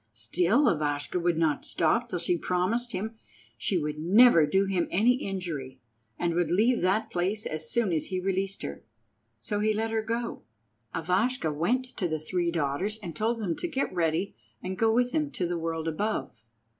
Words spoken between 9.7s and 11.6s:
let her go. Ivashka